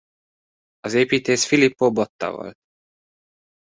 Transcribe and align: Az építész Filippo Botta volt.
Az 0.79 0.93
építész 0.93 1.45
Filippo 1.47 1.91
Botta 1.91 2.31
volt. 2.31 2.57